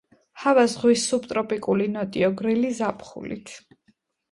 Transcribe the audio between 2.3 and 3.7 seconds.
გრილი ზაფხულით.